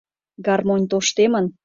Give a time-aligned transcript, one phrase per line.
[0.45, 1.45] Гармонь тоштемын.